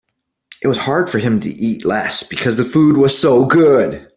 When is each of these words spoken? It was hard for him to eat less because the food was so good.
It 0.63 0.67
was 0.67 0.79
hard 0.79 1.11
for 1.11 1.19
him 1.19 1.41
to 1.41 1.47
eat 1.47 1.85
less 1.85 2.23
because 2.23 2.55
the 2.55 2.63
food 2.63 2.97
was 2.97 3.15
so 3.15 3.45
good. 3.45 4.09